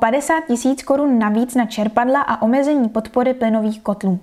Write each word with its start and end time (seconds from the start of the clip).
50 0.00 0.40
tisíc 0.46 0.82
korun 0.82 1.18
navíc 1.18 1.54
na 1.54 1.66
čerpadla 1.66 2.20
a 2.20 2.42
omezení 2.42 2.88
podpory 2.88 3.34
plynových 3.34 3.80
kotlů. 3.80 4.20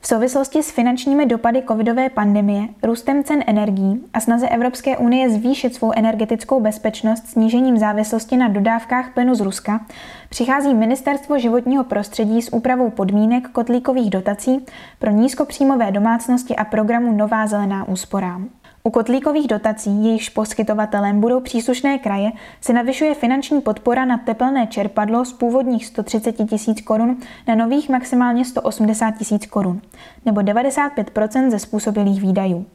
V 0.00 0.06
souvislosti 0.06 0.62
s 0.62 0.70
finančními 0.70 1.26
dopady 1.26 1.62
covidové 1.68 2.10
pandemie, 2.10 2.68
růstem 2.82 3.24
cen 3.24 3.44
energií 3.46 4.04
a 4.12 4.20
snaze 4.20 4.48
Evropské 4.48 4.96
unie 4.96 5.30
zvýšit 5.30 5.74
svou 5.74 5.92
energetickou 5.96 6.60
bezpečnost 6.60 7.26
snížením 7.26 7.78
závislosti 7.78 8.36
na 8.36 8.48
dodávkách 8.48 9.14
plynu 9.14 9.34
z 9.34 9.40
Ruska, 9.40 9.86
přichází 10.28 10.74
Ministerstvo 10.74 11.38
životního 11.38 11.84
prostředí 11.84 12.42
s 12.42 12.52
úpravou 12.52 12.90
podmínek 12.90 13.48
kotlíkových 13.48 14.10
dotací 14.10 14.66
pro 14.98 15.10
nízkopříjmové 15.10 15.92
domácnosti 15.92 16.56
a 16.56 16.64
programu 16.64 17.12
Nová 17.12 17.46
zelená 17.46 17.88
úsporám. 17.88 18.48
U 18.84 18.90
kotlíkových 18.90 19.48
dotací, 19.48 20.04
jejichž 20.04 20.28
poskytovatelem 20.28 21.20
budou 21.20 21.40
příslušné 21.40 21.98
kraje, 21.98 22.30
se 22.60 22.72
navyšuje 22.72 23.14
finanční 23.14 23.60
podpora 23.60 24.04
na 24.04 24.18
tepelné 24.18 24.66
čerpadlo 24.66 25.24
z 25.24 25.32
původních 25.32 25.86
130 25.86 26.32
tisíc 26.32 26.80
korun 26.80 27.16
na 27.48 27.54
nových 27.54 27.88
maximálně 27.88 28.44
180 28.44 29.10
tisíc 29.10 29.46
korun, 29.46 29.80
nebo 30.26 30.42
95 30.42 31.12
ze 31.50 31.58
způsobilých 31.58 32.22
výdajů. 32.22 32.66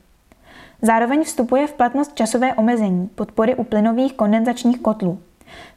Zároveň 0.82 1.24
vstupuje 1.24 1.68
v 1.68 1.74
platnost 1.74 2.16
časové 2.16 2.54
omezení 2.54 3.10
podpory 3.16 3.56
u 3.56 3.64
plynových 3.64 4.14
kondenzačních 4.14 4.80
kotlů. 4.80 5.20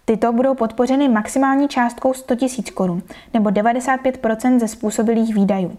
Tyto 0.05 0.33
budou 0.33 0.55
podpořeny 0.55 1.09
maximální 1.09 1.69
částkou 1.69 2.15
100 2.15 2.37
tisíc 2.37 2.71
korun, 2.71 3.03
nebo 3.35 3.51
95% 3.51 4.61
ze 4.61 4.69
způsobilých 4.69 5.35
výdajů. 5.35 5.79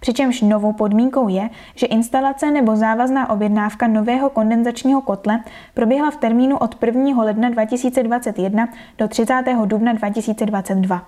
Přičemž 0.00 0.40
novou 0.40 0.72
podmínkou 0.72 1.28
je, 1.28 1.50
že 1.74 1.86
instalace 1.86 2.50
nebo 2.50 2.76
závazná 2.76 3.30
objednávka 3.30 3.86
nového 3.86 4.30
kondenzačního 4.30 5.00
kotle 5.00 5.40
proběhla 5.74 6.10
v 6.10 6.16
termínu 6.16 6.58
od 6.58 6.82
1. 6.84 7.22
ledna 7.22 7.50
2021 7.50 8.68
do 8.98 9.08
30. 9.08 9.34
dubna 9.66 9.92
2022. 9.92 11.06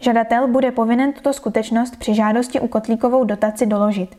Žadatel 0.00 0.48
bude 0.48 0.70
povinen 0.70 1.12
tuto 1.12 1.32
skutečnost 1.32 1.96
při 1.96 2.14
žádosti 2.14 2.60
u 2.60 2.68
kotlíkovou 2.68 3.24
dotaci 3.24 3.66
doložit. 3.66 4.16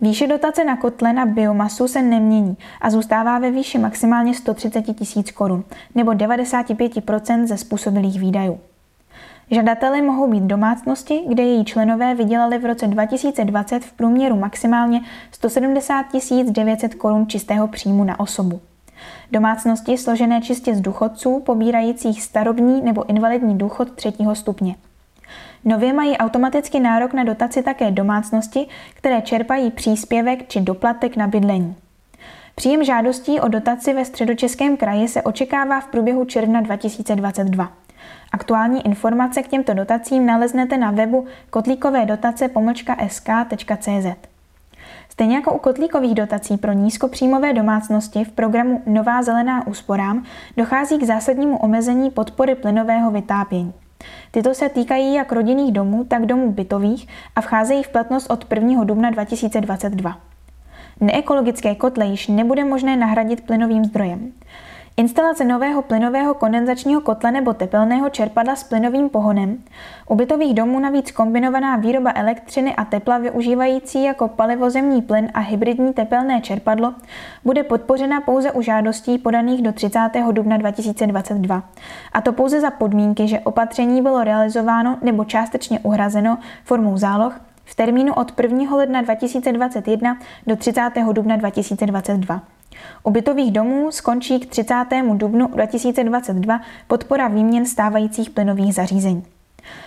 Výše 0.00 0.26
dotace 0.26 0.64
na 0.64 0.76
kotle 0.76 1.12
na 1.12 1.26
biomasu 1.26 1.88
se 1.88 2.02
nemění 2.02 2.56
a 2.80 2.90
zůstává 2.90 3.38
ve 3.38 3.50
výši 3.50 3.78
maximálně 3.78 4.34
130 4.34 4.82
tisíc 4.82 5.30
korun 5.30 5.64
nebo 5.94 6.10
95% 6.10 7.46
ze 7.46 7.56
způsobilých 7.56 8.20
výdajů. 8.20 8.60
Žadateli 9.50 10.02
mohou 10.02 10.30
být 10.30 10.42
domácnosti, 10.42 11.22
kde 11.28 11.42
její 11.42 11.64
členové 11.64 12.14
vydělali 12.14 12.58
v 12.58 12.64
roce 12.64 12.86
2020 12.86 13.84
v 13.84 13.92
průměru 13.92 14.36
maximálně 14.36 15.00
170 15.32 16.06
900 16.50 16.94
korun 16.94 17.26
čistého 17.28 17.68
příjmu 17.68 18.04
na 18.04 18.20
osobu. 18.20 18.60
Domácnosti 19.32 19.98
složené 19.98 20.40
čistě 20.40 20.74
z 20.74 20.80
důchodců, 20.80 21.42
pobírajících 21.46 22.22
starobní 22.22 22.82
nebo 22.82 23.10
invalidní 23.10 23.58
důchod 23.58 23.90
třetího 23.90 24.34
stupně. 24.34 24.74
Nově 25.64 25.92
mají 25.92 26.16
automaticky 26.16 26.80
nárok 26.80 27.12
na 27.12 27.24
dotaci 27.24 27.62
také 27.62 27.90
domácnosti, 27.90 28.66
které 28.94 29.22
čerpají 29.22 29.70
příspěvek 29.70 30.48
či 30.48 30.60
doplatek 30.60 31.16
na 31.16 31.26
bydlení. 31.26 31.76
Příjem 32.54 32.84
žádostí 32.84 33.40
o 33.40 33.48
dotaci 33.48 33.94
ve 33.94 34.04
středočeském 34.04 34.76
kraji 34.76 35.08
se 35.08 35.22
očekává 35.22 35.80
v 35.80 35.86
průběhu 35.86 36.24
června 36.24 36.60
2022. 36.60 37.72
Aktuální 38.32 38.86
informace 38.86 39.42
k 39.42 39.48
těmto 39.48 39.74
dotacím 39.74 40.26
naleznete 40.26 40.76
na 40.76 40.90
webu 40.90 41.26
kotlíkové 41.50 42.06
dotace. 42.06 42.50
Stejně 45.08 45.36
jako 45.36 45.52
u 45.52 45.58
kotlíkových 45.58 46.14
dotací 46.14 46.56
pro 46.56 46.72
nízkopříjmové 46.72 47.52
domácnosti 47.52 48.24
v 48.24 48.32
programu 48.32 48.82
Nová 48.86 49.22
zelená 49.22 49.66
úsporám 49.66 50.24
dochází 50.56 50.98
k 50.98 51.02
zásadnímu 51.02 51.56
omezení 51.56 52.10
podpory 52.10 52.54
plynového 52.54 53.10
vytápění. 53.10 53.72
Tyto 54.30 54.54
se 54.54 54.68
týkají 54.68 55.14
jak 55.14 55.32
rodinných 55.32 55.72
domů, 55.72 56.04
tak 56.04 56.26
domů 56.26 56.52
bytových 56.52 57.08
a 57.36 57.40
vcházejí 57.40 57.82
v 57.82 57.88
platnost 57.88 58.30
od 58.30 58.46
1. 58.54 58.84
dubna 58.84 59.10
2022. 59.10 60.18
Neekologické 61.00 61.74
kotle 61.74 62.06
již 62.06 62.28
nebude 62.28 62.64
možné 62.64 62.96
nahradit 62.96 63.40
plynovým 63.40 63.84
zdrojem. 63.84 64.32
Instalace 65.00 65.44
nového 65.44 65.82
plynového 65.82 66.34
kondenzačního 66.34 67.00
kotle 67.00 67.30
nebo 67.30 67.54
tepelného 67.54 68.10
čerpadla 68.10 68.56
s 68.56 68.64
plynovým 68.64 69.08
pohonem, 69.08 69.58
u 70.08 70.14
bytových 70.14 70.54
domů 70.54 70.78
navíc 70.78 71.10
kombinovaná 71.10 71.76
výroba 71.76 72.12
elektřiny 72.14 72.76
a 72.76 72.84
tepla 72.84 73.18
využívající 73.18 74.04
jako 74.04 74.28
palivozemní 74.28 75.02
plyn 75.02 75.28
a 75.34 75.40
hybridní 75.40 75.92
tepelné 75.92 76.40
čerpadlo 76.40 76.94
bude 77.44 77.62
podpořena 77.62 78.20
pouze 78.20 78.52
u 78.52 78.62
žádostí 78.62 79.18
podaných 79.18 79.62
do 79.62 79.72
30. 79.72 80.10
dubna 80.32 80.56
2022. 80.56 81.62
A 82.12 82.20
to 82.20 82.32
pouze 82.32 82.60
za 82.60 82.70
podmínky, 82.70 83.28
že 83.28 83.40
opatření 83.40 84.02
bylo 84.02 84.24
realizováno 84.24 84.98
nebo 85.02 85.24
částečně 85.24 85.80
uhrazeno 85.80 86.38
formou 86.64 86.96
záloh 86.96 87.40
v 87.64 87.74
termínu 87.74 88.14
od 88.14 88.40
1. 88.40 88.76
ledna 88.76 89.02
2021 89.02 90.18
do 90.46 90.56
30. 90.56 90.90
dubna 91.12 91.36
2022. 91.36 92.59
U 93.02 93.10
bytových 93.10 93.52
domů 93.52 93.92
skončí 93.92 94.40
k 94.40 94.46
30. 94.46 94.74
dubnu 95.14 95.46
2022 95.46 96.60
podpora 96.86 97.28
výměn 97.28 97.66
stávajících 97.66 98.30
plynových 98.30 98.74
zařízení. 98.74 99.24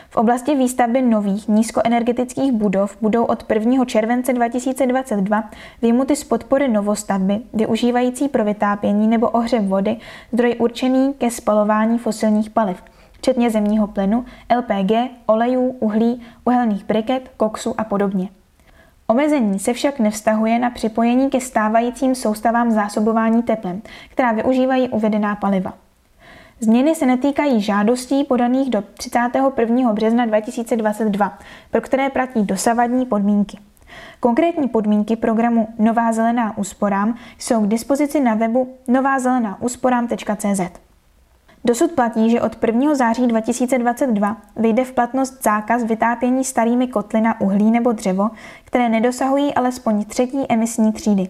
V 0.10 0.16
oblasti 0.16 0.56
výstavby 0.56 1.02
nových 1.02 1.48
nízkoenergetických 1.48 2.52
budov 2.52 2.98
budou 3.02 3.24
od 3.26 3.52
1. 3.52 3.86
července 3.86 4.34
2022 4.34 5.44
vyjmuty 5.82 6.16
z 6.16 6.24
podpory 6.24 6.68
novostavby, 6.68 7.40
využívající 7.54 8.30
pro 8.30 8.44
vytápění 8.44 9.08
nebo 9.08 9.30
ohřev 9.30 9.64
vody 9.64 9.98
zdroj 10.32 10.56
určený 10.60 11.14
ke 11.14 11.32
spalování 11.32 11.98
fosilních 11.98 12.50
paliv, 12.50 12.84
včetně 13.12 13.50
zemního 13.50 13.88
plynu, 13.88 14.26
LPG, 14.58 14.92
olejů, 15.26 15.70
uhlí, 15.80 16.22
uhelných 16.46 16.86
briket, 16.86 17.32
koksu 17.38 17.76
a 17.78 17.84
podobně. 17.84 18.30
Omezení 19.08 19.60
se 19.60 19.74
však 19.74 20.00
nevztahuje 20.00 20.60
na 20.60 20.70
připojení 20.70 21.30
ke 21.30 21.42
stávajícím 21.42 22.16
soustavám 22.16 22.72
zásobování 22.72 23.44
teplem, 23.44 23.82
která 24.10 24.32
využívají 24.32 24.90
uvedená 24.90 25.36
paliva. 25.36 25.74
Změny 26.60 26.96
se 26.96 27.06
netýkají 27.06 27.62
žádostí 27.62 28.24
podaných 28.24 28.70
do 28.70 28.84
31. 28.98 29.94
března 29.94 30.26
2022, 30.26 31.40
pro 31.72 31.82
které 31.82 32.10
platí 32.10 32.44
dosavadní 32.44 33.06
podmínky. 33.06 33.58
Konkrétní 34.20 34.68
podmínky 34.68 35.16
programu 35.16 35.68
Nová 35.80 36.12
zelená 36.12 36.58
úsporám 36.58 37.16
jsou 37.38 37.66
k 37.66 37.68
dispozici 37.68 38.20
na 38.20 38.36
webu 38.36 38.76
novázelenáúsporám.cz. 38.88 40.83
Dosud 41.66 41.92
platí, 41.92 42.30
že 42.30 42.42
od 42.42 42.64
1. 42.66 42.96
září 42.96 43.28
2022 43.28 44.38
vyjde 44.56 44.86
v 44.86 44.92
platnost 44.92 45.44
zákaz 45.44 45.84
vytápění 45.84 46.44
starými 46.44 46.88
kotly 46.88 47.22
na 47.22 47.42
uhlí 47.42 47.72
nebo 47.72 47.92
dřevo, 47.92 48.30
které 48.66 48.90
nedosahují 48.90 49.54
alespoň 49.54 50.06
třetí 50.06 50.46
emisní 50.50 50.94
třídy. 50.94 51.30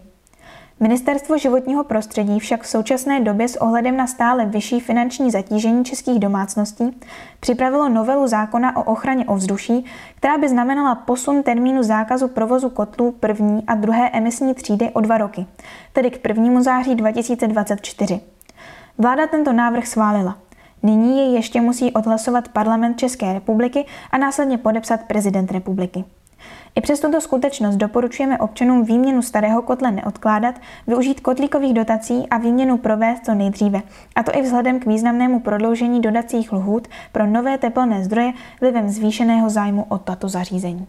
Ministerstvo 0.80 1.38
životního 1.38 1.84
prostředí 1.84 2.40
však 2.40 2.64
v 2.64 2.68
současné 2.68 3.20
době 3.20 3.48
s 3.48 3.62
ohledem 3.62 3.98
na 3.98 4.08
stále 4.08 4.46
vyšší 4.46 4.80
finanční 4.80 5.32
zatížení 5.32 5.86
českých 5.86 6.20
domácností 6.20 7.02
připravilo 7.40 7.90
novelu 7.90 8.28
zákona 8.28 8.78
o 8.78 8.84
ochraně 8.84 9.26
ovzduší, 9.26 9.86
která 10.16 10.38
by 10.38 10.50
znamenala 10.50 10.96
posun 10.96 11.44
termínu 11.44 11.84
zákazu 11.84 12.28
provozu 12.28 12.70
kotlů 12.70 13.12
první 13.12 13.64
a 13.68 13.76
druhé 13.76 14.10
emisní 14.10 14.54
třídy 14.54 14.90
o 14.94 15.02
dva 15.02 15.18
roky, 15.18 15.46
tedy 15.94 16.12
k 16.12 16.28
1. 16.28 16.62
září 16.62 16.96
2024. 16.96 18.33
Vláda 18.98 19.28
tento 19.28 19.54
návrh 19.54 19.88
schválila. 19.88 20.38
Nyní 20.84 21.18
jej 21.18 21.34
ještě 21.34 21.62
musí 21.62 21.92
odhlasovat 21.92 22.48
parlament 22.48 23.00
České 23.00 23.34
republiky 23.34 23.86
a 24.12 24.18
následně 24.18 24.58
podepsat 24.58 25.00
prezident 25.08 25.52
republiky. 25.52 26.04
I 26.76 26.82
přes 26.82 27.00
tuto 27.00 27.22
skutečnost 27.22 27.76
doporučujeme 27.76 28.38
občanům 28.38 28.84
výměnu 28.86 29.22
starého 29.22 29.62
kotle 29.62 29.92
neodkládat, 29.92 30.56
využít 30.88 31.20
kotlíkových 31.20 31.74
dotací 31.74 32.28
a 32.30 32.38
výměnu 32.38 32.78
provést 32.78 33.26
co 33.26 33.34
nejdříve, 33.34 33.82
a 34.16 34.24
to 34.24 34.38
i 34.38 34.42
vzhledem 34.42 34.80
k 34.80 34.86
významnému 34.86 35.40
prodloužení 35.40 36.02
dodacích 36.02 36.52
lhůt 36.52 36.88
pro 37.12 37.28
nové 37.28 37.58
teplné 37.58 38.04
zdroje 38.04 38.34
vlivem 38.62 38.90
zvýšeného 38.90 39.50
zájmu 39.50 39.86
o 39.90 39.98
tato 39.98 40.30
zařízení. 40.30 40.88